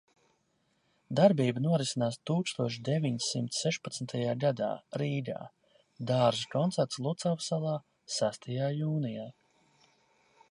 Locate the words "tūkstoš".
2.29-2.77